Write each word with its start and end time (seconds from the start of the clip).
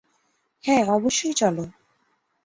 হ্যাঁ, 0.63 0.85
অবশ্যই, 0.85 1.33
চলো। 1.33 1.63